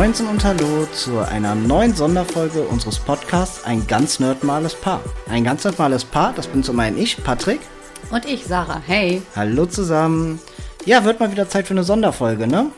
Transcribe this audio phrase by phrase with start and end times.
[0.00, 5.02] Moinsen und Hallo zu einer neuen Sonderfolge unseres Podcasts Ein ganz nerdmales Paar.
[5.28, 7.60] Ein ganz nerdmales Paar, das bin zum einen ich, Patrick.
[8.10, 8.80] Und ich, Sarah.
[8.86, 9.20] Hey.
[9.36, 10.40] Hallo zusammen.
[10.86, 12.70] Ja, wird mal wieder Zeit für eine Sonderfolge, ne?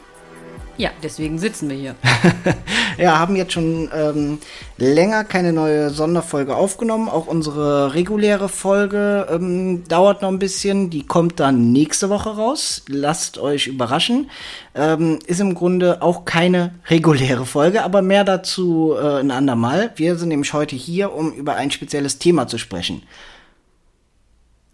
[0.78, 1.94] Ja, deswegen sitzen wir hier.
[2.98, 4.38] ja, haben jetzt schon ähm,
[4.76, 7.08] länger keine neue Sonderfolge aufgenommen.
[7.08, 10.90] Auch unsere reguläre Folge ähm, dauert noch ein bisschen.
[10.90, 12.82] Die kommt dann nächste Woche raus.
[12.88, 14.30] Lasst euch überraschen.
[14.74, 19.92] Ähm, ist im Grunde auch keine reguläre Folge, aber mehr dazu äh, ein andermal.
[19.96, 23.02] Wir sind nämlich heute hier, um über ein spezielles Thema zu sprechen.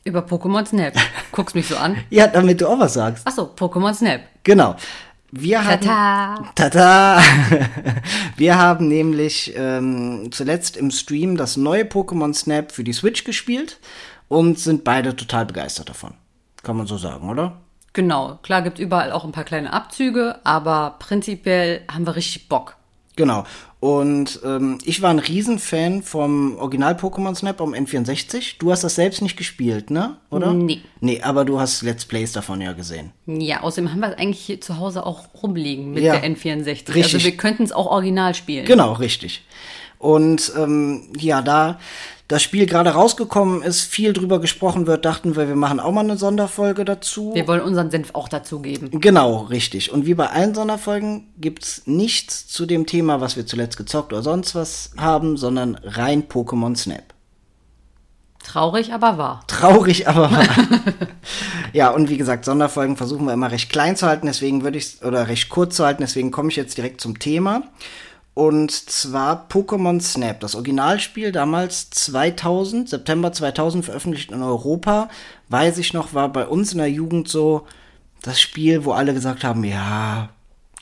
[0.05, 0.95] Über Pokémon Snap.
[1.33, 1.97] Guckst mich so an.
[2.11, 3.27] ja, damit du auch was sagst.
[3.27, 4.23] Achso, Pokémon Snap.
[4.43, 4.77] Genau.
[5.31, 6.53] Wir haben, Tata.
[6.55, 7.21] Tata.
[8.37, 13.79] Wir haben nämlich ähm, zuletzt im Stream das neue Pokémon Snap für die Switch gespielt
[14.29, 16.15] und sind beide total begeistert davon.
[16.63, 17.59] Kann man so sagen, oder?
[17.93, 18.39] Genau.
[18.43, 22.77] Klar gibt überall auch ein paar kleine Abzüge, aber prinzipiell haben wir richtig Bock.
[23.17, 23.45] Genau.
[23.81, 28.55] Und ähm, ich war ein Riesenfan vom Original-Pokémon Snap am N64.
[28.59, 30.17] Du hast das selbst nicht gespielt, ne?
[30.31, 30.53] Oder?
[30.53, 30.81] Nee.
[31.01, 33.13] Nee, aber du hast Let's Plays davon ja gesehen.
[33.27, 36.17] Ja, außerdem haben wir es eigentlich hier zu Hause auch rumliegen mit Ja.
[36.19, 36.67] der N64.
[36.93, 37.15] Richtig.
[37.15, 38.67] Also wir könnten es auch original spielen.
[38.67, 39.45] Genau, richtig.
[39.99, 41.79] Und ähm, ja, da
[42.29, 46.01] das Spiel gerade rausgekommen ist, viel drüber gesprochen wird, dachten wir, wir machen auch mal
[46.01, 47.33] eine Sonderfolge dazu.
[47.35, 48.91] Wir wollen unseren Senf auch dazugeben.
[49.01, 49.91] Genau, richtig.
[49.91, 54.23] Und wie bei allen Sonderfolgen gibt's nichts zu dem Thema, was wir zuletzt gezockt oder
[54.23, 57.15] sonst was haben, sondern rein Pokémon Snap.
[58.45, 59.41] Traurig, aber wahr.
[59.47, 60.47] Traurig, aber wahr.
[61.73, 65.03] ja, und wie gesagt, Sonderfolgen versuchen wir immer recht klein zu halten, deswegen würde ich
[65.03, 67.63] oder recht kurz zu halten, deswegen komme ich jetzt direkt zum Thema.
[68.39, 75.09] Und zwar Pokémon Snap, das Originalspiel damals 2000, September 2000 veröffentlicht in Europa,
[75.49, 77.67] weiß ich noch, war bei uns in der Jugend so
[78.23, 80.29] das Spiel, wo alle gesagt haben, ja,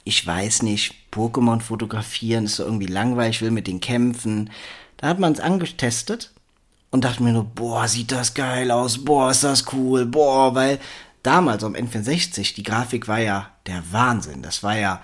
[0.05, 4.50] ich weiß nicht, Pokémon fotografieren ist so irgendwie langweilig, ich will mit denen kämpfen.
[4.99, 6.33] Da hat man es angetestet
[6.91, 10.78] und dachte mir nur, boah, sieht das geil aus, boah, ist das cool, boah, weil
[11.22, 14.43] damals am N64, die Grafik war ja der Wahnsinn.
[14.43, 15.00] Das war ja,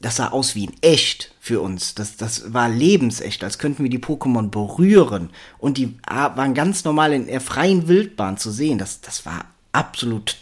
[0.00, 1.96] das sah aus wie in echt für uns.
[1.96, 5.30] Das, das war lebensecht, als könnten wir die Pokémon berühren.
[5.58, 8.78] Und die waren ganz normal in der freien Wildbahn zu sehen.
[8.78, 10.36] Das, das war absolut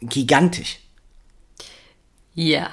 [0.00, 0.78] gigantisch.
[2.34, 2.70] Ja.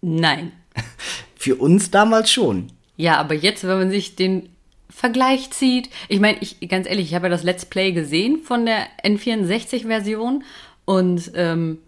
[0.00, 0.52] Nein.
[1.34, 2.70] Für uns damals schon.
[2.96, 4.48] Ja, aber jetzt, wenn man sich den
[4.88, 8.66] Vergleich zieht, ich meine, ich ganz ehrlich, ich habe ja das Let's Play gesehen von
[8.66, 10.44] der N64-Version
[10.84, 11.78] und ähm,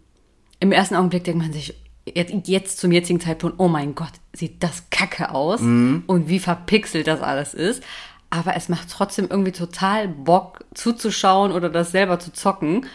[0.58, 1.74] im ersten Augenblick denkt man sich,
[2.16, 7.20] jetzt, zum jetzigen Zeitpunkt, oh mein Gott, sieht das kacke aus und wie verpixelt das
[7.20, 7.82] alles ist.
[8.30, 12.86] Aber es macht trotzdem irgendwie total Bock zuzuschauen oder das selber zu zocken.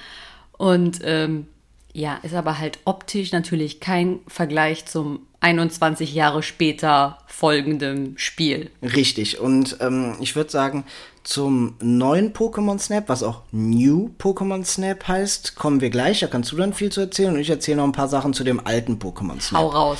[0.58, 1.48] Und ähm,
[1.94, 8.72] ja, ist aber halt optisch natürlich kein Vergleich zum 21 Jahre später folgenden Spiel.
[8.82, 9.40] Richtig.
[9.40, 10.86] Und ähm, ich würde sagen,
[11.24, 16.20] zum neuen Pokémon Snap, was auch New Pokémon Snap heißt, kommen wir gleich.
[16.20, 18.44] Da kannst du dann viel zu erzählen und ich erzähle noch ein paar Sachen zu
[18.44, 19.62] dem alten Pokémon Snap.
[19.62, 20.00] Hau raus.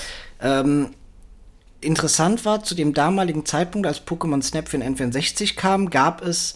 [1.80, 6.56] Interessant war, zu dem damaligen Zeitpunkt, als Pokémon Snap für den N64 kam, gab es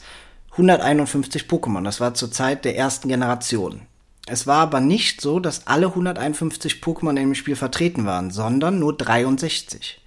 [0.51, 1.83] 151 Pokémon.
[1.83, 3.81] Das war zur Zeit der ersten Generation.
[4.25, 8.79] Es war aber nicht so, dass alle 151 Pokémon in dem Spiel vertreten waren, sondern
[8.79, 10.01] nur 63.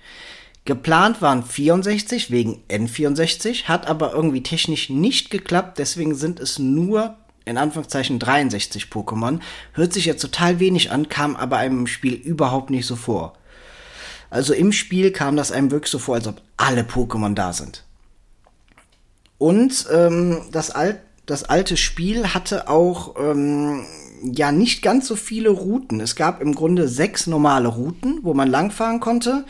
[0.65, 7.16] Geplant waren 64 wegen N64, hat aber irgendwie technisch nicht geklappt, deswegen sind es nur
[7.44, 9.41] in Anführungszeichen 63 Pokémon.
[9.72, 13.34] Hört sich jetzt total wenig an, kam aber einem im Spiel überhaupt nicht so vor.
[14.28, 17.84] Also im Spiel kam das einem wirklich so vor, als ob alle Pokémon da sind.
[19.38, 23.84] Und ähm, das, Al das alte Spiel hatte auch ähm,
[24.22, 26.00] ja nicht ganz so viele Routen.
[26.00, 29.44] Es gab im Grunde sechs normale Routen, wo man langfahren konnte.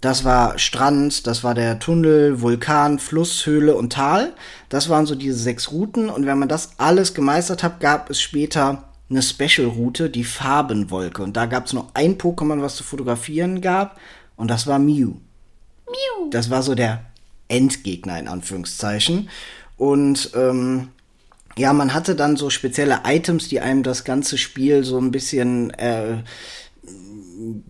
[0.00, 4.32] Das war Strand, das war der Tunnel, Vulkan, Fluss, Höhle und Tal.
[4.70, 6.08] Das waren so diese sechs Routen.
[6.08, 11.22] Und wenn man das alles gemeistert hat, gab es später eine Special-Route, die Farbenwolke.
[11.22, 14.00] Und da gab es nur ein Pokémon, was zu fotografieren gab.
[14.36, 15.14] Und das war Mew.
[15.86, 16.30] Miu.
[16.30, 17.04] Das war so der
[17.48, 19.28] Endgegner in Anführungszeichen.
[19.76, 20.88] Und ähm,
[21.58, 25.70] ja, man hatte dann so spezielle Items, die einem das ganze Spiel so ein bisschen
[25.70, 26.22] äh,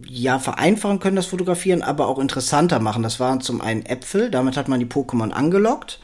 [0.07, 3.03] ja vereinfachen können, das Fotografieren, aber auch interessanter machen.
[3.03, 6.01] Das waren zum einen Äpfel, damit hat man die Pokémon angelockt.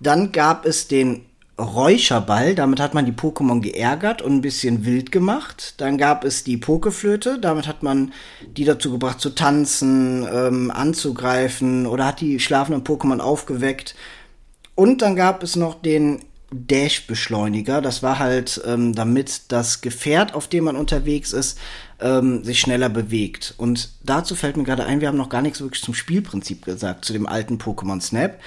[0.00, 1.26] Dann gab es den
[1.58, 5.74] Räucherball, damit hat man die Pokémon geärgert und ein bisschen wild gemacht.
[5.78, 8.12] Dann gab es die Pokeflöte, damit hat man
[8.56, 13.94] die dazu gebracht zu tanzen, ähm, anzugreifen oder hat die schlafenden Pokémon aufgeweckt.
[14.74, 16.20] Und dann gab es noch den
[16.52, 17.80] Dash-Beschleuniger.
[17.80, 21.58] Das war halt, ähm, damit das Gefährt, auf dem man unterwegs ist,
[22.00, 23.54] ähm, sich schneller bewegt.
[23.56, 27.04] Und dazu fällt mir gerade ein, wir haben noch gar nichts wirklich zum Spielprinzip gesagt,
[27.04, 28.38] zu dem alten Pokémon Snap.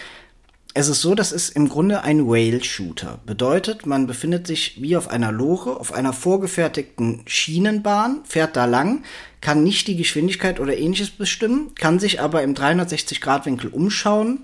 [0.78, 3.19] Es ist so, das ist im Grunde ein Whale-Shooter.
[3.25, 9.04] Bedeutet, man befindet sich wie auf einer Lore, auf einer vorgefertigten Schienenbahn, fährt da lang,
[9.40, 14.40] kann nicht die Geschwindigkeit oder ähnliches bestimmen, kann sich aber im 360-Grad-Winkel umschauen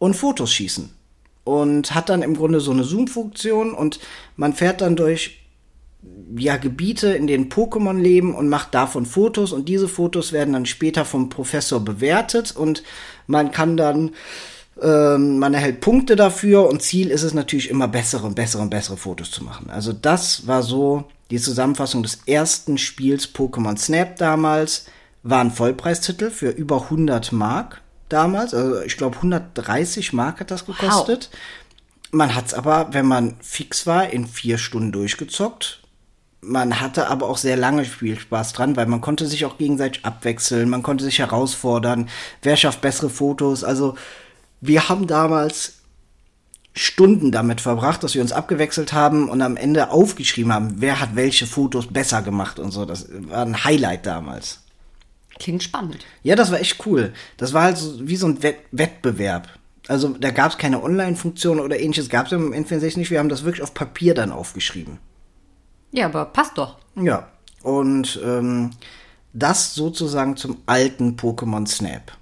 [0.00, 0.97] und Fotos schießen.
[1.48, 4.00] Und hat dann im Grunde so eine Zoom-Funktion und
[4.36, 5.40] man fährt dann durch
[6.36, 10.66] ja, Gebiete, in denen Pokémon leben und macht davon Fotos und diese Fotos werden dann
[10.66, 12.82] später vom Professor bewertet und
[13.26, 14.10] man kann dann
[14.82, 18.68] ähm, man erhält Punkte dafür und Ziel ist es natürlich immer bessere und bessere und
[18.68, 19.70] bessere Fotos zu machen.
[19.70, 24.84] Also das war so die Zusammenfassung des ersten Spiels Pokémon Snap damals.
[25.22, 28.54] War ein Vollpreistitel für über 100 Mark damals.
[28.54, 31.30] Also ich glaube 130 Mark hat das gekostet.
[31.30, 31.38] Wow.
[32.10, 35.82] Man hat es aber, wenn man fix war, in vier Stunden durchgezockt.
[36.40, 40.68] Man hatte aber auch sehr lange Spielspaß dran, weil man konnte sich auch gegenseitig abwechseln,
[40.68, 42.08] man konnte sich herausfordern,
[42.42, 43.64] wer schafft bessere Fotos.
[43.64, 43.96] Also
[44.60, 45.74] wir haben damals
[46.74, 51.16] Stunden damit verbracht, dass wir uns abgewechselt haben und am Ende aufgeschrieben haben, wer hat
[51.16, 52.84] welche Fotos besser gemacht und so.
[52.84, 54.60] Das war ein Highlight damals.
[55.38, 56.04] Klingt spannend.
[56.22, 57.12] Ja, das war echt cool.
[57.36, 59.48] Das war halt so, wie so ein Wett Wettbewerb.
[59.86, 63.10] Also da gab es keine Online-Funktion oder ähnliches, gab es im N64 nicht.
[63.10, 64.98] Wir haben das wirklich auf Papier dann aufgeschrieben.
[65.92, 66.76] Ja, aber passt doch.
[66.96, 67.28] Ja,
[67.62, 68.70] und ähm,
[69.32, 72.12] das sozusagen zum alten Pokémon Snap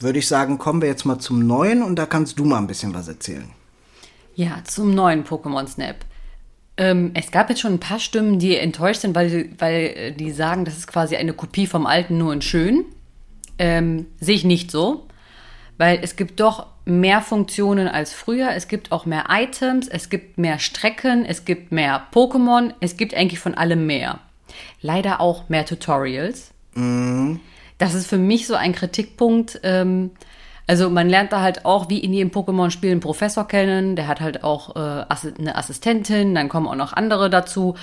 [0.00, 2.66] würde ich sagen, kommen wir jetzt mal zum neuen und da kannst du mal ein
[2.66, 3.50] bisschen was erzählen.
[4.34, 5.96] Ja, zum neuen Pokémon Snap.
[6.78, 10.30] Ähm, es gab jetzt schon ein paar Stimmen, die enttäuscht sind, weil, weil äh, die
[10.30, 12.84] sagen, das ist quasi eine Kopie vom alten, nur in schön.
[13.58, 15.06] Ähm, Sehe ich nicht so,
[15.76, 18.52] weil es gibt doch mehr Funktionen als früher.
[18.54, 23.14] Es gibt auch mehr Items, es gibt mehr Strecken, es gibt mehr Pokémon, es gibt
[23.14, 24.20] eigentlich von allem mehr.
[24.80, 26.52] Leider auch mehr Tutorials.
[26.74, 27.40] Mhm
[27.78, 29.60] das ist für mich so ein Kritikpunkt.
[29.62, 30.10] Ähm,
[30.68, 33.96] also man lernt da halt auch, wie in jedem Pokémon-Spiel, einen Professor kennen.
[33.96, 35.06] Der hat halt auch äh,
[35.38, 37.74] eine Assistentin, dann kommen auch noch andere dazu.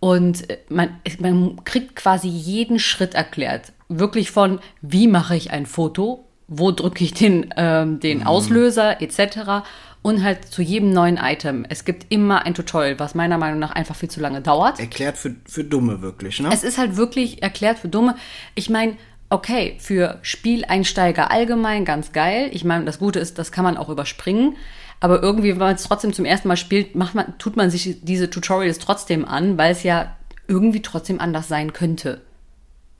[0.00, 3.72] Und äh, man, man kriegt quasi jeden Schritt erklärt.
[3.88, 8.26] Wirklich von, wie mache ich ein Foto, wo drücke ich den, ähm, den mhm.
[8.26, 9.64] Auslöser etc.
[10.02, 11.64] Und halt zu jedem neuen Item.
[11.68, 14.80] Es gibt immer ein Tutorial, was meiner Meinung nach einfach viel zu lange dauert.
[14.80, 16.50] Erklärt für, für Dumme wirklich, ne?
[16.52, 18.16] Es ist halt wirklich erklärt für Dumme.
[18.56, 18.96] Ich meine,
[19.30, 22.48] okay, für Spieleinsteiger allgemein ganz geil.
[22.52, 24.56] Ich meine, das Gute ist, das kann man auch überspringen.
[25.00, 27.98] Aber irgendwie, wenn man es trotzdem zum ersten Mal spielt, macht man, tut man sich
[28.02, 30.16] diese Tutorials trotzdem an, weil es ja
[30.48, 32.22] irgendwie trotzdem anders sein könnte.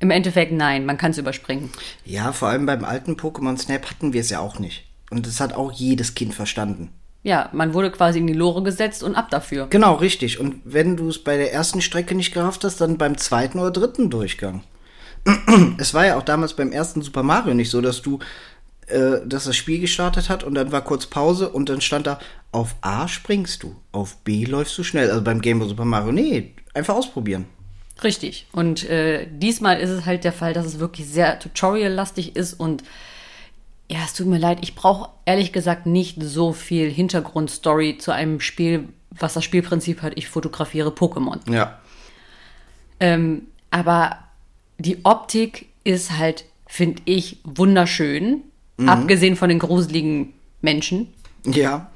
[0.00, 1.70] Im Endeffekt nein, man kann es überspringen.
[2.04, 4.84] Ja, vor allem beim alten Pokémon Snap hatten wir es ja auch nicht.
[5.10, 6.90] Und das hat auch jedes Kind verstanden.
[7.24, 9.66] Ja, man wurde quasi in die Lore gesetzt und ab dafür.
[9.70, 10.38] Genau, richtig.
[10.38, 13.72] Und wenn du es bei der ersten Strecke nicht gerafft hast, dann beim zweiten oder
[13.72, 14.62] dritten Durchgang
[15.78, 18.18] es war ja auch damals beim ersten Super Mario nicht so, dass du,
[18.86, 22.18] äh, dass das Spiel gestartet hat und dann war kurz Pause und dann stand da,
[22.52, 25.10] auf A springst du, auf B läufst du schnell.
[25.10, 27.46] Also beim Game of Super Mario, nee, einfach ausprobieren.
[28.02, 28.46] Richtig.
[28.52, 32.84] Und äh, diesmal ist es halt der Fall, dass es wirklich sehr tutorial-lastig ist und
[33.90, 38.40] ja, es tut mir leid, ich brauche ehrlich gesagt nicht so viel Hintergrundstory zu einem
[38.40, 41.38] Spiel, was das Spielprinzip hat, ich fotografiere Pokémon.
[41.50, 41.78] Ja.
[43.00, 44.18] Ähm, aber
[44.78, 48.42] die Optik ist halt, finde ich, wunderschön.
[48.76, 48.88] Mhm.
[48.88, 51.08] Abgesehen von den gruseligen Menschen.
[51.44, 51.90] Ja.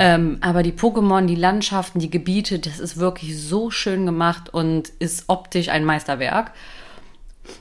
[0.00, 4.88] ähm, aber die Pokémon, die Landschaften, die Gebiete, das ist wirklich so schön gemacht und
[4.98, 6.52] ist optisch ein Meisterwerk.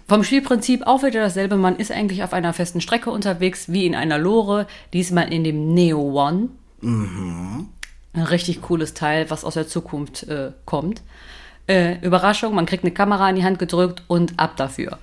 [0.08, 1.58] Vom Spielprinzip auch wieder dasselbe.
[1.58, 4.66] Man ist eigentlich auf einer festen Strecke unterwegs, wie in einer Lore.
[4.94, 6.50] Diesmal in dem Neo One.
[6.82, 7.68] Mhm.
[8.14, 11.02] Ein richtig cooles Teil, was aus der Zukunft äh, kommt.
[11.68, 15.00] Äh, Überraschung, man kriegt eine Kamera in die Hand gedrückt und ab dafür.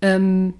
[0.00, 0.54] Ähm,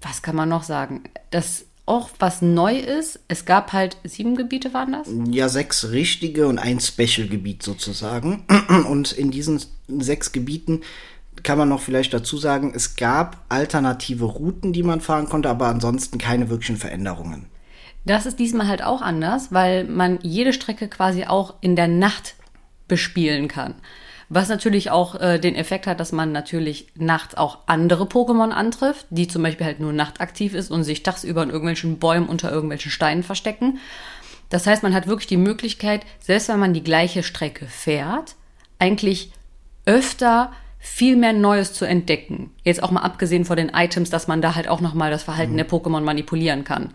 [0.00, 1.04] was kann man noch sagen?
[1.30, 5.08] Das auch was neu ist, es gab halt sieben Gebiete, waren das?
[5.30, 8.44] Ja, sechs richtige und ein Special-Gebiet sozusagen.
[8.90, 10.82] Und in diesen sechs Gebieten
[11.44, 15.68] kann man noch vielleicht dazu sagen, es gab alternative Routen, die man fahren konnte, aber
[15.68, 17.46] ansonsten keine wirklichen Veränderungen.
[18.04, 22.34] Das ist diesmal halt auch anders, weil man jede Strecke quasi auch in der Nacht
[22.88, 23.74] bespielen kann.
[24.28, 29.06] Was natürlich auch äh, den Effekt hat, dass man natürlich nachts auch andere Pokémon antrifft,
[29.10, 32.90] die zum Beispiel halt nur nachtaktiv ist und sich tagsüber in irgendwelchen Bäumen unter irgendwelchen
[32.90, 33.78] Steinen verstecken.
[34.48, 38.34] Das heißt, man hat wirklich die Möglichkeit, selbst wenn man die gleiche Strecke fährt,
[38.78, 39.32] eigentlich
[39.84, 42.50] öfter viel mehr Neues zu entdecken.
[42.64, 45.52] Jetzt auch mal abgesehen von den Items, dass man da halt auch nochmal das Verhalten
[45.52, 45.58] mhm.
[45.58, 46.94] der Pokémon manipulieren kann.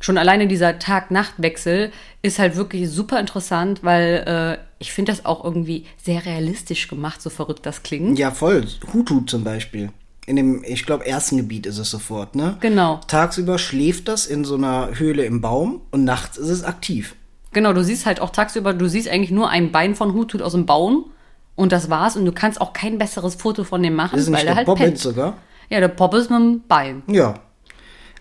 [0.00, 1.90] Schon alleine dieser Tag-Nacht-Wechsel
[2.22, 7.20] ist halt wirklich super interessant, weil äh, ich finde das auch irgendwie sehr realistisch gemacht,
[7.20, 8.18] so verrückt das klingt.
[8.18, 8.64] Ja, voll.
[8.92, 9.90] Hutu zum Beispiel.
[10.26, 12.58] In dem, ich glaube, ersten Gebiet ist es sofort, ne?
[12.60, 13.00] Genau.
[13.06, 17.14] Tagsüber schläft das in so einer Höhle im Baum und nachts ist es aktiv.
[17.52, 20.52] Genau, du siehst halt auch tagsüber, du siehst eigentlich nur ein Bein von Hutut aus
[20.52, 21.06] dem Baum
[21.54, 24.28] und das war's und du kannst auch kein besseres Foto von dem machen, Das ist
[24.28, 25.38] nicht weil der er halt Bobbit sogar.
[25.70, 27.02] Ja, der ist mit dem Bein.
[27.08, 27.34] Ja.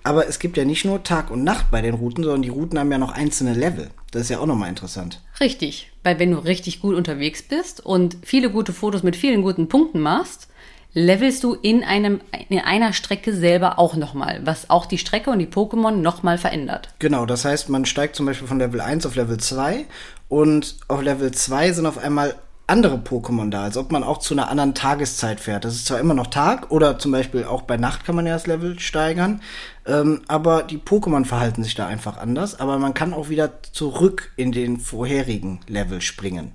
[0.08, 2.80] Aber es gibt ja nicht nur Tag und Nacht bei den Routen, sondern die Routen
[2.80, 3.90] haben ja noch einzelne Level.
[4.12, 5.22] Das ist ja auch nochmal interessant.
[5.42, 9.68] Richtig, weil wenn du richtig gut unterwegs bist und viele gute Fotos mit vielen guten
[9.68, 10.48] Punkten machst,
[10.94, 15.40] levelst du in einem in einer Strecke selber auch nochmal, was auch die Strecke und
[15.40, 16.88] die Pokémon nochmal verändert.
[17.00, 19.88] Genau, das heißt, man steigt zum Beispiel von Level 1 auf Level 2
[20.30, 22.34] und auf Level 2 sind auf einmal
[22.68, 25.64] andere Pokémon da, als ob man auch zu einer anderen Tageszeit fährt.
[25.64, 28.34] Das ist zwar immer noch Tag oder zum Beispiel auch bei Nacht kann man ja
[28.34, 29.42] das Level steigern,
[29.88, 34.32] ähm, aber die Pokémon verhalten sich da einfach anders, aber man kann auch wieder zurück
[34.36, 36.52] in den vorherigen Level springen.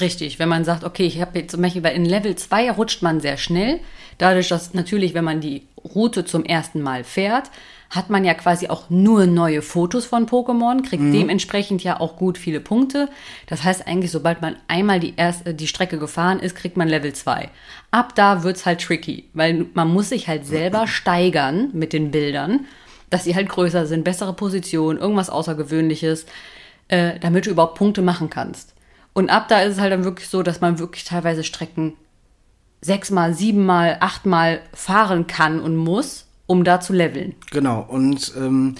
[0.00, 3.02] Richtig, wenn man sagt, okay, ich habe jetzt zum Beispiel, weil in Level 2 rutscht
[3.02, 3.80] man sehr schnell.
[4.16, 7.50] Dadurch, dass natürlich, wenn man die Route zum ersten Mal fährt,
[7.92, 12.38] hat man ja quasi auch nur neue Fotos von Pokémon, kriegt dementsprechend ja auch gut
[12.38, 13.10] viele Punkte.
[13.46, 17.12] Das heißt eigentlich, sobald man einmal die, erste, die Strecke gefahren ist, kriegt man Level
[17.12, 17.50] 2.
[17.90, 22.64] Ab da wird's halt tricky, weil man muss sich halt selber steigern mit den Bildern,
[23.10, 26.24] dass sie halt größer sind, bessere Position, irgendwas Außergewöhnliches,
[26.88, 28.74] äh, damit du überhaupt Punkte machen kannst.
[29.12, 31.92] Und ab da ist es halt dann wirklich so, dass man wirklich teilweise Strecken
[32.80, 37.34] sechsmal, siebenmal, achtmal fahren kann und muss, um da zu leveln.
[37.50, 38.74] Genau, und ähm,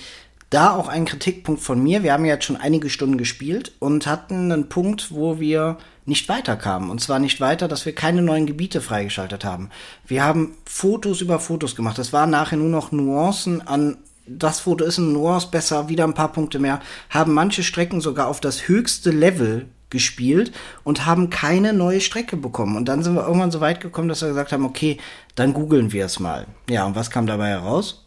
[0.50, 2.02] da auch ein Kritikpunkt von mir.
[2.02, 6.90] Wir haben jetzt schon einige Stunden gespielt und hatten einen Punkt, wo wir nicht weiterkamen.
[6.90, 9.70] Und zwar nicht weiter, dass wir keine neuen Gebiete freigeschaltet haben.
[10.06, 11.98] Wir haben Fotos über Fotos gemacht.
[11.98, 16.14] Es waren nachher nur noch Nuancen an das Foto ist ein Nuance besser, wieder ein
[16.14, 20.50] paar Punkte mehr, haben manche Strecken sogar auf das höchste Level gespielt
[20.82, 22.76] und haben keine neue Strecke bekommen.
[22.76, 24.98] Und dann sind wir irgendwann so weit gekommen, dass wir gesagt haben, okay,
[25.36, 26.48] dann googeln wir es mal.
[26.68, 28.02] Ja, und was kam dabei heraus?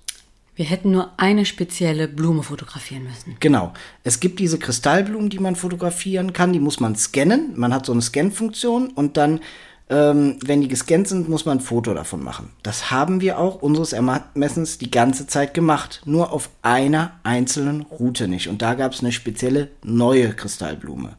[0.55, 3.35] Wir hätten nur eine spezielle Blume fotografieren müssen.
[3.41, 3.73] Genau.
[4.03, 7.51] Es gibt diese Kristallblumen, die man fotografieren kann, die muss man scannen.
[7.55, 9.41] Man hat so eine Scan-Funktion und dann,
[9.89, 12.53] ähm, wenn die gescannt sind, muss man ein Foto davon machen.
[12.63, 16.01] Das haben wir auch unseres Ermessens die ganze Zeit gemacht.
[16.05, 18.47] Nur auf einer einzelnen Route nicht.
[18.47, 21.17] Und da gab es eine spezielle neue Kristallblume.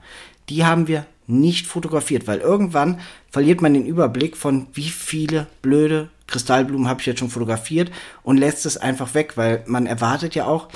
[0.48, 3.00] Die haben wir nicht fotografiert, weil irgendwann
[3.30, 7.90] verliert man den Überblick von wie viele blöde Kristallblumen habe ich jetzt schon fotografiert
[8.22, 10.68] und lässt es einfach weg, weil man erwartet ja auch,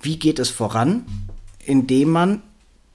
[0.00, 1.04] wie geht es voran,
[1.64, 2.42] indem man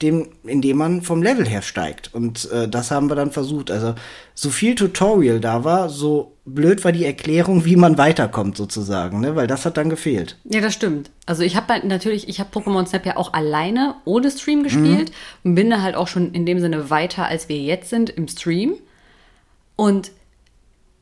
[0.04, 2.14] dem, indem man vom Level her steigt.
[2.14, 3.70] Und äh, das haben wir dann versucht.
[3.70, 3.94] Also
[4.34, 9.34] so viel Tutorial da war, so blöd war die Erklärung, wie man weiterkommt sozusagen, ne?
[9.34, 10.36] Weil das hat dann gefehlt.
[10.44, 11.10] Ja, das stimmt.
[11.26, 15.10] Also ich habe halt natürlich, ich habe Pokémon Snap ja auch alleine ohne Stream gespielt
[15.42, 18.28] und bin da halt auch schon in dem Sinne weiter, als wir jetzt sind im
[18.28, 18.74] Stream.
[19.76, 20.12] Und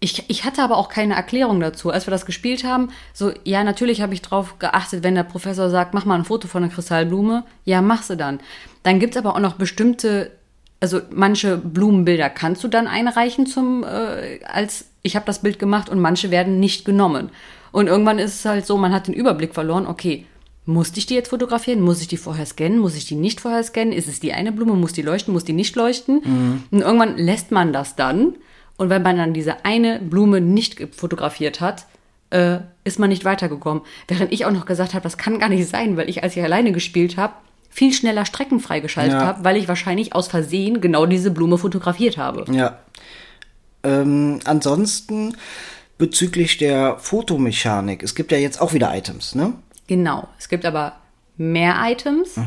[0.02, 1.90] ich, ich hatte aber auch keine Erklärung dazu.
[1.90, 5.70] Als wir das gespielt haben, so, ja, natürlich habe ich drauf geachtet, wenn der Professor
[5.70, 8.40] sagt, mach mal ein Foto von einer Kristallblume, ja, mach sie dann.
[8.82, 10.30] Dann gibt's aber auch noch bestimmte,
[10.80, 15.88] also manche Blumenbilder kannst du dann einreichen zum, äh, als ich habe das Bild gemacht
[15.88, 17.30] und manche werden nicht genommen.
[17.72, 20.26] Und irgendwann ist es halt so, man hat den Überblick verloren, okay,
[20.64, 21.80] musste ich die jetzt fotografieren?
[21.80, 22.78] Muss ich die vorher scannen?
[22.78, 23.92] Muss ich die nicht vorher scannen?
[23.92, 24.74] Ist es die eine Blume?
[24.74, 25.32] Muss die leuchten?
[25.32, 26.20] Muss die nicht leuchten?
[26.70, 28.36] Und irgendwann lässt man das dann.
[28.76, 31.86] Und wenn man dann diese eine Blume nicht fotografiert hat,
[32.30, 33.82] äh, ist man nicht weitergekommen.
[34.08, 36.42] Während ich auch noch gesagt habe, das kann gar nicht sein, weil ich, als ich
[36.42, 37.34] alleine gespielt habe,
[37.72, 39.26] viel schneller Strecken freigeschaltet Ja.
[39.26, 42.44] habe, weil ich wahrscheinlich aus Versehen genau diese Blume fotografiert habe.
[42.52, 42.78] Ja.
[43.82, 45.36] Ähm, ansonsten
[45.96, 49.54] bezüglich der Fotomechanik, es gibt ja jetzt auch wieder Items, ne?
[49.86, 50.28] Genau.
[50.38, 50.96] Es gibt aber
[51.38, 52.38] mehr Items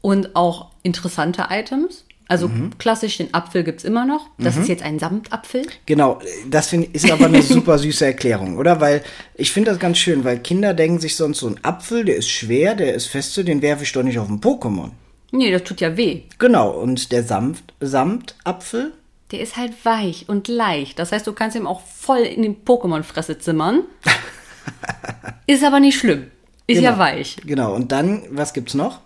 [0.00, 2.05] und auch interessante Items.
[2.28, 4.28] Also klassisch, den Apfel gibt's immer noch.
[4.38, 5.62] Das ist jetzt ein Samtapfel.
[5.86, 6.18] Genau,
[6.50, 8.80] das find, ist aber eine super süße Erklärung, oder?
[8.80, 9.02] Weil
[9.36, 12.28] ich finde das ganz schön, weil Kinder denken sich sonst so ein Apfel, der ist
[12.28, 14.90] schwer, der ist feste, den werfe ich doch nicht auf ein Pokémon.
[15.30, 16.22] Nee, das tut ja weh.
[16.38, 18.92] Genau, und der Samt, Samtapfel,
[19.32, 20.98] Der ist halt weich und leicht.
[20.98, 23.82] Das heißt, du kannst ihm auch voll in die Pokémon-Fresse zimmern.
[25.46, 26.28] ist aber nicht schlimm.
[26.66, 27.02] Ist ja Genau.
[27.02, 27.36] weich.
[27.44, 29.00] Genau, und dann, was gibt's noch?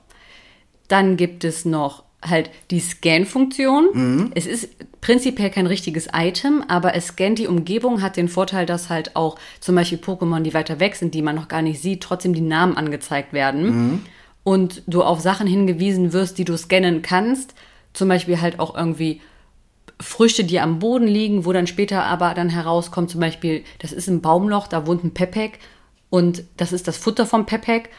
[0.89, 3.89] Dann gibt es noch halt die Scan-Funktion.
[3.93, 4.31] Mhm.
[4.35, 4.69] Es ist
[5.01, 9.39] prinzipiell kein richtiges Item, aber es scannt die Umgebung, hat den Vorteil, dass halt auch
[9.61, 12.41] zum Beispiel Pokémon, die weiter weg sind, die man noch gar nicht sieht, trotzdem die
[12.41, 13.65] Namen angezeigt werden.
[13.65, 14.01] Mhm.
[14.43, 17.55] Und du auf Sachen hingewiesen wirst, die du scannen kannst.
[17.93, 19.21] Zum Beispiel halt auch irgendwie
[20.01, 24.09] Früchte, die am Boden liegen, wo dann später aber dann herauskommt, zum Beispiel, das ist
[24.09, 25.59] ein Baumloch, da wohnt ein Pepek
[26.09, 27.91] und das ist das Futter vom Pepek.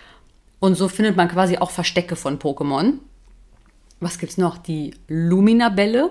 [0.60, 2.94] Und so findet man quasi auch Verstecke von Pokémon.
[4.02, 4.58] Was gibt's noch?
[4.58, 6.10] Die Lumina-Bälle.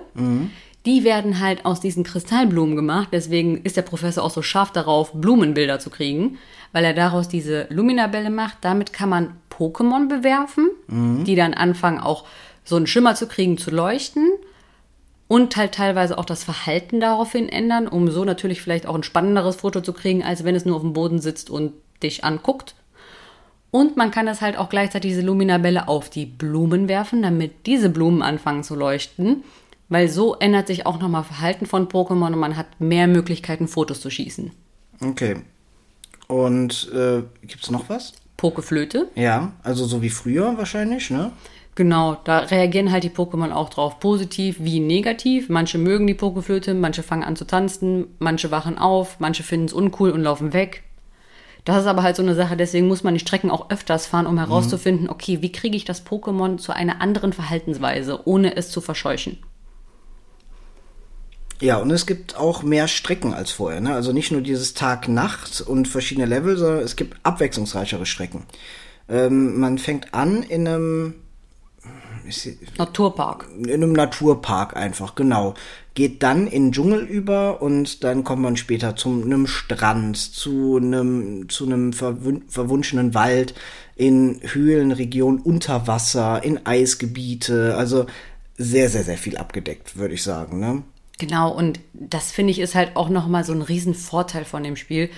[0.87, 3.09] Die werden halt aus diesen Kristallblumen gemacht.
[3.11, 6.39] Deswegen ist der Professor auch so scharf darauf, Blumenbilder zu kriegen,
[6.71, 8.57] weil er daraus diese Lumina-Bälle macht.
[8.61, 10.71] Damit kann man Pokémon bewerfen,
[11.23, 12.25] die dann anfangen auch
[12.63, 14.27] so einen Schimmer zu kriegen, zu leuchten
[15.27, 19.57] und halt teilweise auch das Verhalten daraufhin ändern, um so natürlich vielleicht auch ein spannenderes
[19.57, 22.75] Foto zu kriegen, als wenn es nur auf dem Boden sitzt und dich anguckt.
[23.71, 27.89] Und man kann das halt auch gleichzeitig diese Luminabelle auf die Blumen werfen, damit diese
[27.89, 29.43] Blumen anfangen zu leuchten.
[29.87, 34.01] Weil so ändert sich auch nochmal Verhalten von Pokémon und man hat mehr Möglichkeiten, Fotos
[34.01, 34.51] zu schießen.
[35.01, 35.37] Okay.
[36.27, 38.13] Und äh, gibt's noch was?
[38.37, 39.09] Pokeflöte.
[39.15, 41.31] Ja, also so wie früher wahrscheinlich, ne?
[41.75, 45.49] Genau, da reagieren halt die Pokémon auch drauf, positiv wie negativ.
[45.49, 49.73] Manche mögen die Pokeflöte, manche fangen an zu tanzen, manche wachen auf, manche finden es
[49.73, 50.83] uncool und laufen weg.
[51.63, 54.25] Das ist aber halt so eine Sache, deswegen muss man die Strecken auch öfters fahren,
[54.25, 58.81] um herauszufinden, okay, wie kriege ich das Pokémon zu einer anderen Verhaltensweise, ohne es zu
[58.81, 59.37] verscheuchen.
[61.59, 63.81] Ja, und es gibt auch mehr Strecken als vorher.
[63.81, 63.93] Ne?
[63.93, 68.45] Also nicht nur dieses Tag-Nacht und verschiedene Level, sondern es gibt abwechslungsreichere Strecken.
[69.07, 71.13] Ähm, man fängt an in einem,
[72.79, 73.47] Naturpark.
[73.59, 75.53] in einem Naturpark einfach, genau.
[75.93, 80.77] Geht dann in den Dschungel über und dann kommt man später zu einem Strand, zu
[80.77, 83.53] einem, zu einem verwun verwunschenen Wald,
[83.95, 87.75] in Höhlenregionen unter Wasser, in Eisgebiete.
[87.75, 88.05] Also
[88.57, 90.59] sehr, sehr, sehr viel abgedeckt, würde ich sagen.
[90.59, 90.83] Ne?
[91.17, 95.09] Genau, und das finde ich ist halt auch nochmal so ein Riesenvorteil von dem Spiel.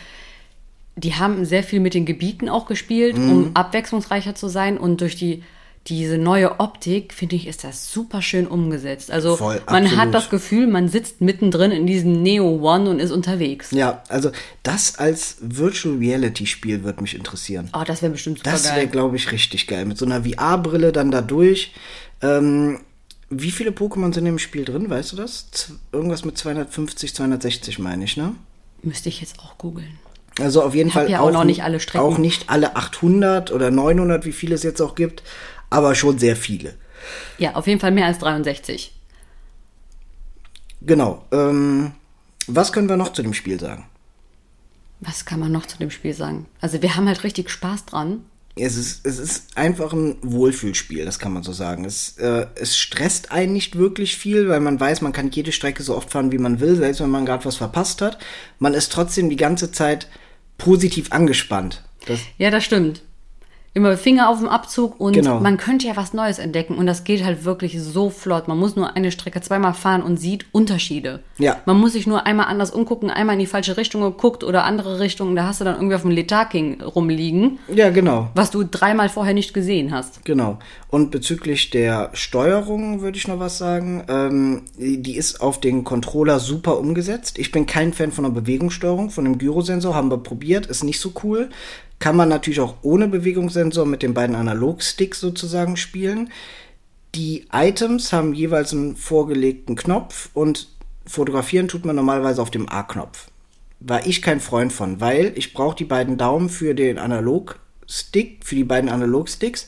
[0.95, 5.15] Die haben sehr viel mit den Gebieten auch gespielt, um abwechslungsreicher zu sein und durch
[5.15, 5.43] die
[5.87, 9.11] diese neue Optik, finde ich, ist das super schön umgesetzt.
[9.11, 9.97] Also Voll, man absolut.
[9.97, 13.71] hat das Gefühl, man sitzt mittendrin in diesem Neo One und ist unterwegs.
[13.71, 14.31] Ja, also
[14.63, 17.69] das als Virtual Reality Spiel würde mich interessieren.
[17.73, 18.87] Oh, das wäre bestimmt super Das wäre, geil.
[18.87, 19.83] glaube ich, richtig geil.
[19.85, 21.73] Mit so einer VR-Brille dann da durch.
[22.21, 22.79] Ähm,
[23.29, 25.51] wie viele Pokémon sind im Spiel drin, weißt du das?
[25.51, 28.35] Z irgendwas mit 250, 260 meine ich, ne?
[28.83, 29.99] Müsste ich jetzt auch googeln.
[30.39, 32.03] Also auf jeden Fall ja auch noch nicht alle Strecken.
[32.03, 35.21] Auch nicht alle 800 oder 900, wie viele es jetzt auch gibt,
[35.73, 36.75] aber schon sehr viele.
[37.37, 38.93] Ja, auf jeden Fall mehr als 63.
[40.81, 41.25] Genau.
[41.31, 41.93] Ähm,
[42.47, 43.85] was können wir noch zu dem Spiel sagen?
[44.99, 46.45] Was kann man noch zu dem Spiel sagen?
[46.61, 48.23] Also wir haben halt richtig Spaß dran.
[48.55, 51.85] Es ist, es ist einfach ein Wohlfühlspiel, das kann man so sagen.
[51.85, 55.81] Es, äh, es stresst einen nicht wirklich viel, weil man weiß, man kann jede Strecke
[55.81, 58.19] so oft fahren, wie man will, selbst wenn man gerade was verpasst hat.
[58.59, 60.07] Man ist trotzdem die ganze Zeit
[60.59, 61.83] positiv angespannt.
[62.05, 63.01] Das, Ja, das stimmt.
[63.75, 65.39] Immer Finger auf dem Abzug und Genau.
[65.39, 68.47] man könnte ja was Neues entdecken und das geht halt wirklich so flott.
[68.47, 71.21] Man muss nur eine Strecke zweimal fahren und sieht Unterschiede.
[71.39, 71.57] Ja.
[71.65, 74.99] Man muss sich nur einmal anders umgucken, einmal in die falsche Richtung geguckt oder andere
[74.99, 75.35] Richtungen.
[75.35, 78.29] Da hast du dann irgendwie auf dem Letarking rumliegen, ja, genau.
[78.35, 80.23] was du dreimal vorher nicht gesehen hast.
[80.23, 80.59] Genau.
[80.89, 84.03] Und bezüglich der Steuerung würde ich noch was sagen.
[84.07, 87.37] Ähm, die die ist auf den Controller super umgesetzt.
[87.37, 90.99] Ich bin kein Fan von der Bewegungssteuerung, von dem Gyrosensor, haben wir probiert, ist nicht
[90.99, 91.49] so cool.
[92.03, 96.31] Kann man natürlich auch ohne Bewegungssensor mit den beiden Analogsticks sozusagen spielen.
[97.15, 100.67] Die Items haben jeweils einen vorgelegten Knopf und
[101.05, 103.27] fotografieren tut man normalerweise auf dem A-Knopf.
[103.79, 108.55] War ich kein Freund von, weil ich brauche die beiden Daumen für den Analogstick, für
[108.55, 109.67] die beiden Analogsticks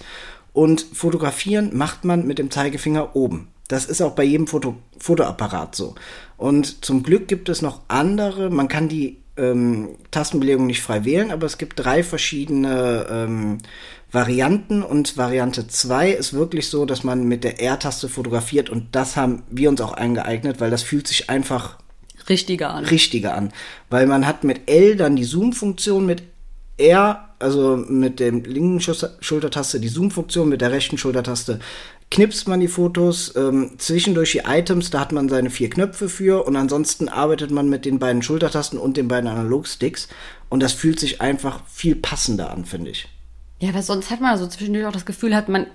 [0.51, 3.47] und fotografieren macht man mit dem Zeigefinger oben.
[3.69, 5.95] Das ist auch bei jedem Foto Fotoapparat so.
[6.35, 11.31] Und zum Glück gibt es noch andere, man kann die ähm, Tastenbelegung nicht frei wählen,
[11.31, 13.57] aber es gibt drei verschiedene ähm,
[14.11, 19.17] Varianten und Variante 2 ist wirklich so, dass man mit der R-Taste fotografiert und das
[19.17, 21.77] haben wir uns auch eingeeignet, weil das fühlt sich einfach
[22.29, 22.85] Richtiger an.
[22.85, 23.51] richtiger an.
[23.89, 26.23] Weil man hat mit L dann die Zoom-Funktion, mit
[26.77, 31.59] R, also mit dem linken Schultertaste die Zoom-Funktion, mit der rechten Schultertaste
[32.11, 36.45] knipst man die Fotos, ähm, zwischendurch die Items, da hat man seine vier Knöpfe für
[36.45, 40.07] und ansonsten arbeitet man mit den beiden Schultertasten und den beiden Analogsticks
[40.49, 43.07] und das fühlt sich einfach viel passender an, finde ich.
[43.59, 45.67] Ja, weil sonst hat man so zwischendurch auch das Gefühl, hat man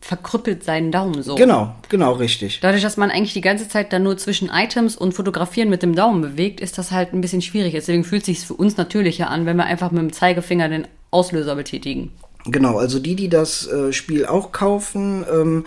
[0.00, 1.34] verkrüppelt seinen Daumen so.
[1.34, 2.60] Genau, genau richtig.
[2.60, 5.94] Dadurch, dass man eigentlich die ganze Zeit dann nur zwischen Items und Fotografieren mit dem
[5.94, 7.72] Daumen bewegt, ist das halt ein bisschen schwierig.
[7.72, 10.86] Deswegen fühlt es sich für uns natürlicher an, wenn wir einfach mit dem Zeigefinger den
[11.10, 12.12] Auslöser betätigen.
[12.46, 15.66] Genau, also die, die das äh, Spiel auch kaufen ähm,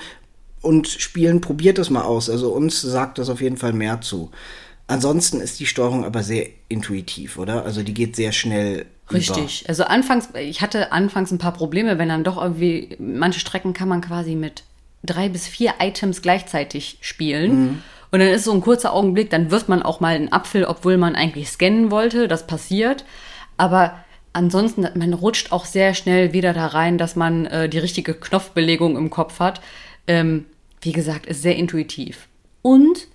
[0.61, 2.29] und spielen, probiert es mal aus.
[2.29, 4.31] Also uns sagt das auf jeden Fall mehr zu.
[4.87, 7.65] Ansonsten ist die Steuerung aber sehr intuitiv, oder?
[7.65, 8.85] Also die geht sehr schnell.
[9.11, 9.65] Richtig.
[9.67, 13.89] Also anfangs, ich hatte anfangs ein paar Probleme, wenn dann doch irgendwie, manche Strecken kann
[13.89, 14.63] man quasi mit
[15.03, 17.83] drei bis vier Items gleichzeitig spielen.
[18.11, 20.97] Und dann ist so ein kurzer Augenblick, dann wirft man auch mal einen Apfel, obwohl
[20.97, 22.27] man eigentlich scannen wollte.
[22.27, 23.03] Das passiert.
[23.57, 23.95] Aber
[24.37, 28.95] ansonsten, man rutscht auch sehr schnell wieder da rein, dass man äh, die richtige Knopfbelegung
[28.95, 29.61] im Kopf hat.
[30.07, 30.45] Ähm,
[30.81, 32.27] wie gesagt, ist sehr intuitiv.
[32.61, 33.07] Und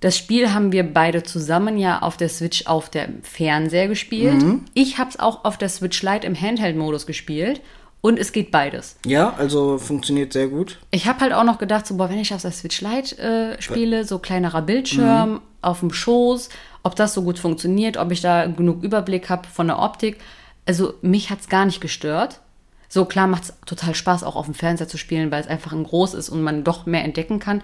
[0.00, 4.42] das Spiel haben wir beide zusammen ja auf der Switch auf dem Fernseher gespielt.
[4.42, 4.64] Mhm.
[4.74, 7.60] Ich habe es auch auf der Switch Lite im Handheld-Modus gespielt.
[8.02, 8.98] Und es geht beides.
[9.04, 10.78] Ja, also funktioniert sehr gut.
[10.92, 13.60] Ich habe halt auch noch gedacht, so, boah, wenn ich auf der Switch Lite äh,
[13.60, 15.40] spiele, so kleinerer Bildschirm mhm.
[15.60, 16.50] auf dem Schoß,
[16.84, 20.18] ob das so gut funktioniert, ob ich da genug Überblick habe von der Optik.
[20.66, 22.40] Also mich hat es gar nicht gestört.
[22.88, 25.72] So klar macht es total Spaß, auch auf dem Fernseher zu spielen, weil es einfach
[25.72, 27.62] ein groß ist und man doch mehr entdecken kann.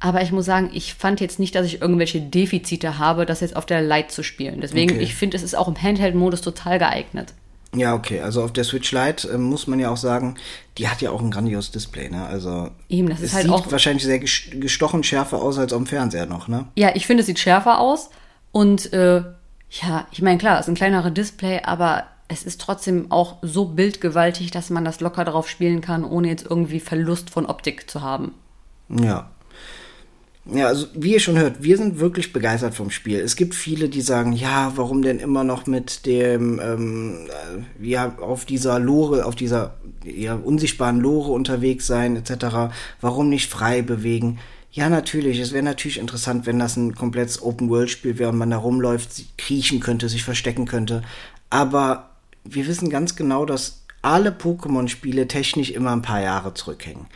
[0.00, 3.54] Aber ich muss sagen, ich fand jetzt nicht, dass ich irgendwelche Defizite habe, das jetzt
[3.54, 4.60] auf der Lite zu spielen.
[4.60, 5.02] Deswegen, okay.
[5.02, 7.34] ich finde, es ist auch im Handheld-Modus total geeignet.
[7.74, 8.20] Ja, okay.
[8.20, 10.34] Also auf der Switch Lite äh, muss man ja auch sagen,
[10.76, 12.26] die hat ja auch ein grandioses Display, ne?
[12.26, 15.86] Also Eben, das ist halt sieht auch wahrscheinlich sehr gestochen schärfer aus als auf dem
[15.86, 16.66] Fernseher noch, ne?
[16.76, 18.10] Ja, ich finde, es sieht schärfer aus.
[18.50, 19.22] Und äh,
[19.70, 23.66] ja, ich meine, klar, es ist ein kleinerer Display, aber es ist trotzdem auch so
[23.66, 28.00] bildgewaltig, dass man das locker drauf spielen kann, ohne jetzt irgendwie Verlust von Optik zu
[28.00, 28.32] haben.
[28.88, 29.30] Ja.
[30.44, 33.20] Ja, also wie ihr schon hört, wir sind wirklich begeistert vom Spiel.
[33.20, 37.28] Es gibt viele, die sagen, ja, warum denn immer noch mit dem, ähm,
[37.80, 42.74] äh, ja, auf dieser Lore, auf dieser ja, unsichtbaren Lore unterwegs sein, etc.
[43.00, 44.40] Warum nicht frei bewegen?
[44.72, 45.38] Ja, natürlich.
[45.38, 49.78] Es wäre natürlich interessant, wenn das ein komplettes Open-World-Spiel wäre und man da rumläuft, kriechen
[49.78, 51.02] könnte, sich verstecken könnte.
[51.50, 52.11] Aber
[52.44, 57.06] wir wissen ganz genau, dass alle Pokémon-Spiele technisch immer ein paar Jahre zurückhängen.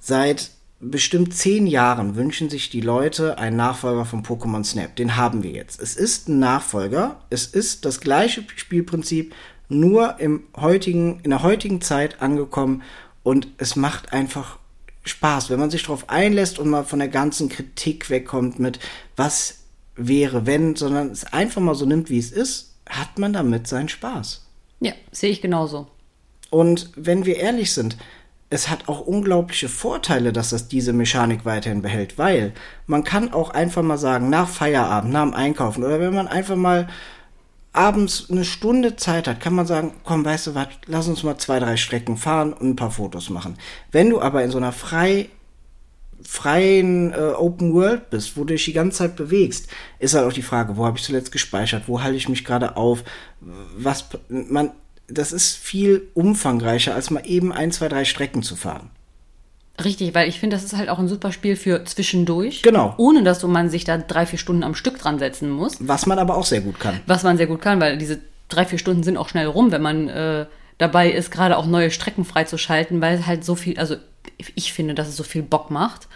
[0.00, 4.96] Seit bestimmt zehn Jahren wünschen sich die Leute einen Nachfolger von Pokémon Snap.
[4.96, 5.80] Den haben wir jetzt.
[5.80, 7.20] Es ist ein Nachfolger.
[7.30, 9.34] Es ist das gleiche Spielprinzip,
[9.68, 12.82] nur im heutigen, in der heutigen Zeit angekommen
[13.22, 14.58] und es macht einfach
[15.04, 18.78] Spaß, wenn man sich darauf einlässt und mal von der ganzen Kritik wegkommt mit
[19.16, 19.60] was
[19.96, 23.88] wäre, wenn, sondern es einfach mal so nimmt, wie es ist, hat man damit seinen
[23.88, 24.43] Spaß.
[24.84, 25.86] Ja, sehe ich genauso.
[26.50, 27.96] Und wenn wir ehrlich sind,
[28.50, 32.52] es hat auch unglaubliche Vorteile, dass das diese Mechanik weiterhin behält, weil
[32.86, 36.54] man kann auch einfach mal sagen, nach Feierabend, nach dem Einkaufen oder wenn man einfach
[36.54, 36.86] mal
[37.72, 41.38] abends eine Stunde Zeit hat, kann man sagen, komm, weißt du was, lass uns mal
[41.38, 43.56] zwei, drei Strecken fahren und ein paar Fotos machen.
[43.90, 45.30] Wenn du aber in so einer frei
[46.22, 50.32] freien äh, Open World bist, wo du dich die ganze Zeit bewegst, ist halt auch
[50.32, 53.04] die Frage, wo habe ich zuletzt gespeichert, wo halte ich mich gerade auf,
[53.40, 54.70] was man
[55.06, 58.90] das ist viel umfangreicher, als mal eben ein, zwei, drei Strecken zu fahren.
[59.82, 62.62] Richtig, weil ich finde, das ist halt auch ein super Spiel für zwischendurch.
[62.62, 62.94] Genau.
[62.96, 65.76] Ohne dass man sich da drei, vier Stunden am Stück dran setzen muss.
[65.80, 67.00] Was man aber auch sehr gut kann.
[67.06, 69.82] Was man sehr gut kann, weil diese drei, vier Stunden sind auch schnell rum, wenn
[69.82, 70.46] man äh,
[70.78, 73.96] dabei ist, gerade auch neue Strecken freizuschalten, weil halt so viel, also
[74.54, 76.08] ich finde, dass es so viel Bock macht.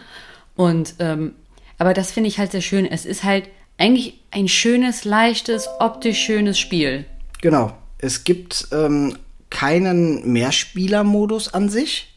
[0.56, 1.34] Und ähm,
[1.78, 2.86] aber das finde ich halt sehr schön.
[2.86, 7.04] Es ist halt eigentlich ein schönes, leichtes, optisch schönes Spiel.
[7.40, 7.72] Genau.
[7.98, 9.16] Es gibt ähm,
[9.50, 12.14] keinen Mehrspieler-Modus an sich.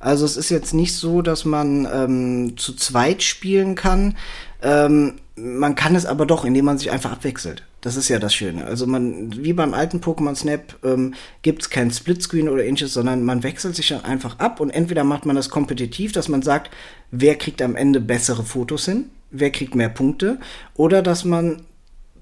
[0.00, 4.16] Also es ist jetzt nicht so, dass man ähm, zu zweit spielen kann.
[4.62, 7.62] Ähm, man kann es aber doch, indem man sich einfach abwechselt.
[7.84, 8.64] Das ist ja das Schöne.
[8.64, 13.22] Also man, wie beim alten Pokémon Snap, ähm, gibt es kein Splitscreen oder ähnliches, sondern
[13.22, 16.70] man wechselt sich dann einfach ab und entweder macht man das kompetitiv, dass man sagt,
[17.10, 20.40] wer kriegt am Ende bessere Fotos hin, wer kriegt mehr Punkte,
[20.72, 21.66] oder dass man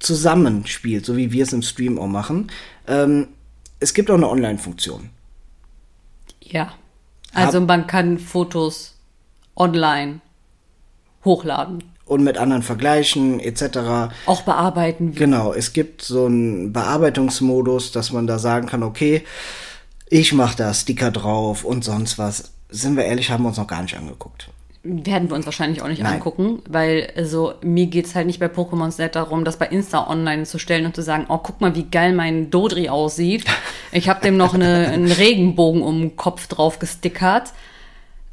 [0.01, 2.51] zusammen spielt, so wie wir es im Stream auch machen.
[2.89, 3.29] Ähm,
[3.79, 5.11] es gibt auch eine Online-Funktion.
[6.41, 6.75] Ja.
[7.33, 8.99] Also Hab man kann Fotos
[9.55, 10.23] online
[11.25, 11.85] hochladen.
[12.05, 14.13] Und mit anderen vergleichen, etc.
[14.27, 15.15] Auch bearbeiten.
[15.15, 19.23] Genau, es gibt so einen Bearbeitungsmodus, dass man da sagen kann, okay,
[20.09, 22.53] ich mache da Sticker drauf und sonst was.
[22.69, 24.49] Sind wir ehrlich, haben wir uns noch gar nicht angeguckt
[24.85, 26.15] werden wir uns wahrscheinlich auch nicht Nein.
[26.15, 30.45] angucken, weil also mir geht's halt nicht bei Pokémon Snap darum, das bei Insta online
[30.45, 33.45] zu stellen und zu sagen, oh, guck mal, wie geil mein Dodri aussieht.
[33.93, 37.53] Ich habe dem noch eine, einen Regenbogen um den Kopf drauf gestickert.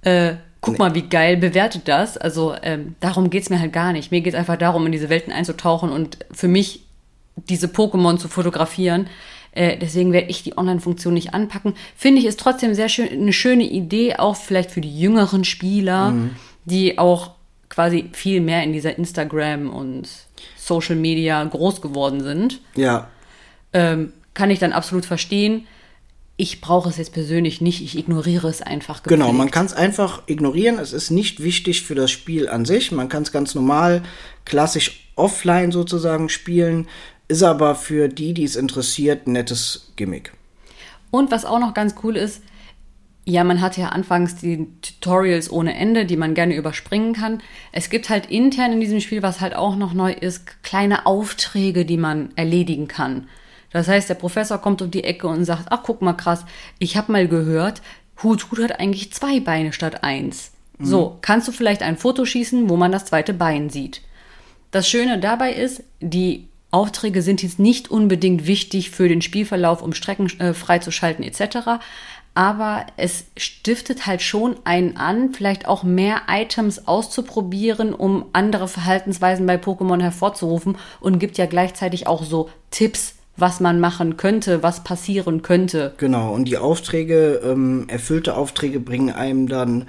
[0.02, 0.80] Äh, guck nee.
[0.80, 2.18] mal, wie geil bewertet das.
[2.18, 4.12] Also ähm, darum geht's mir halt gar nicht.
[4.12, 6.86] Mir geht's einfach darum, in diese Welten einzutauchen und für mich
[7.36, 9.08] diese Pokémon zu fotografieren.
[9.52, 11.74] Äh, deswegen werde ich die Online-Funktion nicht anpacken.
[11.96, 16.12] Finde ich ist trotzdem sehr schön, eine schöne Idee, auch vielleicht für die jüngeren Spieler,
[16.12, 16.36] mhm.
[16.66, 17.32] die auch
[17.70, 20.10] quasi viel mehr in dieser Instagram und
[20.58, 22.62] Social Media groß geworden sind.
[22.76, 23.08] Ja.
[23.74, 25.68] Ähm, kann ich dann absolut verstehen.
[26.42, 29.04] Ich brauche es jetzt persönlich nicht, ich ignoriere es einfach.
[29.04, 29.22] Gepflegt.
[29.22, 30.80] Genau, man kann es einfach ignorieren.
[30.80, 32.94] Es ist nicht wichtig für das Spiel an sich.
[32.94, 34.04] Man kann es ganz normal,
[34.46, 36.88] klassisch offline sozusagen spielen.
[37.28, 40.32] Ist aber für die, die es interessiert, ein nettes Gimmick.
[41.12, 42.42] Und was auch noch ganz cool ist,
[43.26, 47.44] ja, man hat ja anfangs die Tutorials ohne Ende, die man gerne überspringen kann.
[47.74, 51.84] Es gibt halt intern in diesem Spiel, was halt auch noch neu ist, kleine Aufträge,
[51.84, 53.28] die man erledigen kann.
[53.72, 56.46] Das heißt, der Professor kommt um die Ecke und sagt, ach guck mal krass,
[56.80, 57.82] ich habe mal gehört,
[58.24, 60.52] Hut Hut hat eigentlich zwei Beine statt eins.
[60.82, 64.02] So, kannst du vielleicht ein Foto schießen, wo man das zweite Bein sieht?
[64.72, 69.94] Das Schöne dabei ist, die Aufträge sind jetzt nicht unbedingt wichtig für den Spielverlauf, um
[69.94, 71.82] Strecken äh, freizuschalten etc.
[72.34, 79.46] Aber es stiftet halt schon einen an, vielleicht auch mehr Items auszuprobieren, um andere Verhaltensweisen
[79.48, 84.84] bei Pokémon hervorzurufen und gibt ja gleichzeitig auch so Tipps, was man machen könnte, was
[84.84, 85.94] passieren könnte.
[85.98, 89.88] Genau, und die Aufträge, ähm, erfüllte Aufträge bringen einem dann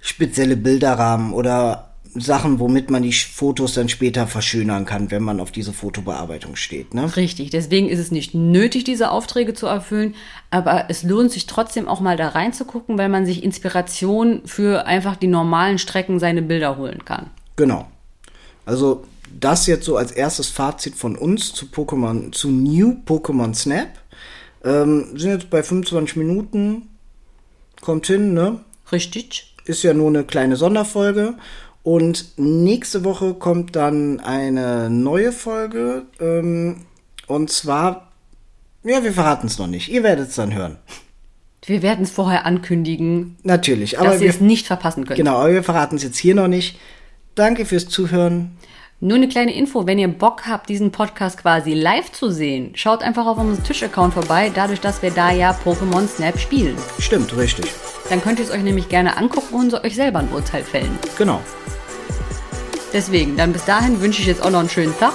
[0.00, 5.50] spezielle Bilderrahmen oder Sachen, womit man die Fotos dann später verschönern kann, wenn man auf
[5.50, 6.94] diese Fotobearbeitung steht.
[6.94, 7.16] Ne?
[7.16, 10.14] Richtig, deswegen ist es nicht nötig, diese Aufträge zu erfüllen,
[10.50, 15.16] aber es lohnt sich trotzdem auch mal da reinzugucken, weil man sich Inspiration für einfach
[15.16, 17.30] die normalen Strecken seine Bilder holen kann.
[17.56, 17.86] Genau.
[18.64, 19.04] Also
[19.38, 23.88] das jetzt so als erstes Fazit von uns zu Pokémon, zu New Pokémon Snap.
[24.64, 26.88] Ähm, sind jetzt bei 25 Minuten.
[27.80, 28.60] Kommt hin, ne?
[28.92, 29.54] Richtig.
[29.64, 31.34] Ist ja nur eine kleine Sonderfolge.
[31.82, 36.02] Und nächste Woche kommt dann eine neue Folge.
[36.20, 36.86] Ähm,
[37.26, 38.12] und zwar,
[38.84, 39.88] ja, wir verraten es noch nicht.
[39.88, 40.76] Ihr werdet es dann hören.
[41.64, 45.18] Wir werden es vorher ankündigen, Natürlich, aber dass ihr es nicht verpassen könnt.
[45.18, 46.78] genau, aber wir verraten es jetzt hier noch nicht.
[47.34, 48.56] Danke fürs Zuhören.
[49.00, 53.00] Nur eine kleine Info, wenn ihr Bock habt, diesen Podcast quasi live zu sehen, schaut
[53.04, 56.76] einfach auf unserem Twitch-Account vorbei, dadurch, dass wir da ja Pokémon Snap spielen.
[56.98, 57.66] Stimmt, richtig.
[58.08, 60.98] Dann könnt ihr es euch nämlich gerne angucken und euch selber ein Urteil fällen.
[61.16, 61.40] Genau.
[62.92, 65.12] Deswegen, dann bis dahin wünsche ich jetzt auch noch einen schönen Tag.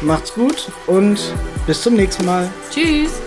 [0.00, 1.18] Macht's gut und
[1.66, 2.48] bis zum nächsten Mal.
[2.70, 3.20] Tschüss!